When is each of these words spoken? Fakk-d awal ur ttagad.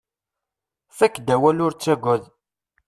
Fakk-d 0.97 1.27
awal 1.35 1.57
ur 1.65 1.73
ttagad. 1.73 2.23